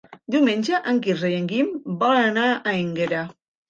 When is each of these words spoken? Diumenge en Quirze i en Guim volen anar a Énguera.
Diumenge 0.35 0.79
en 0.93 1.03
Quirze 1.05 1.31
i 1.35 1.37
en 1.43 1.47
Guim 1.53 1.71
volen 2.03 2.29
anar 2.35 2.51
a 2.59 2.79
Énguera. 2.85 3.27